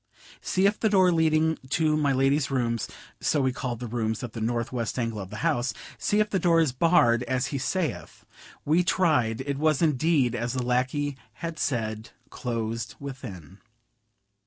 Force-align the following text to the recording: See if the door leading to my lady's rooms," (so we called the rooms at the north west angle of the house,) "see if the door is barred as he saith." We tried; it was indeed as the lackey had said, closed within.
See 0.41 0.65
if 0.65 0.79
the 0.79 0.89
door 0.89 1.11
leading 1.11 1.57
to 1.69 1.95
my 1.95 2.11
lady's 2.11 2.49
rooms," 2.49 2.87
(so 3.19 3.39
we 3.39 3.51
called 3.53 3.79
the 3.79 3.85
rooms 3.85 4.23
at 4.23 4.33
the 4.33 4.41
north 4.41 4.71
west 4.71 4.97
angle 4.97 5.19
of 5.19 5.29
the 5.29 5.35
house,) 5.45 5.75
"see 5.99 6.19
if 6.19 6.31
the 6.31 6.39
door 6.39 6.59
is 6.59 6.71
barred 6.71 7.21
as 7.25 7.45
he 7.53 7.59
saith." 7.59 8.25
We 8.65 8.83
tried; 8.83 9.41
it 9.41 9.59
was 9.59 9.79
indeed 9.79 10.33
as 10.33 10.53
the 10.53 10.63
lackey 10.63 11.17
had 11.33 11.59
said, 11.59 12.09
closed 12.31 12.95
within. 12.99 13.59